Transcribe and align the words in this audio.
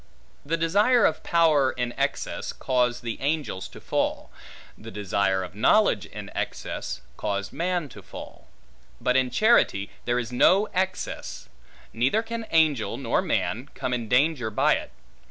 The 0.43 0.57
desire 0.57 1.05
of 1.05 1.21
power 1.21 1.71
in 1.73 1.93
excess, 1.95 2.53
caused 2.53 3.03
the 3.03 3.21
angels 3.21 3.67
to 3.67 3.79
fall; 3.79 4.31
the 4.75 4.89
desire 4.89 5.43
of 5.43 5.53
knowledge 5.53 6.07
in 6.07 6.31
excess, 6.33 7.01
caused 7.17 7.53
man 7.53 7.87
to 7.89 8.01
fall: 8.01 8.47
but 8.99 9.15
in 9.15 9.29
charity 9.29 9.91
there 10.05 10.17
is 10.17 10.31
no 10.31 10.65
excess; 10.73 11.49
neither 11.93 12.23
can 12.23 12.47
angel, 12.49 12.97
nor 12.97 13.21
man, 13.21 13.69
come 13.75 13.93
in 13.93 14.09
danger 14.09 14.49
by 14.49 14.73
it. 14.73 14.91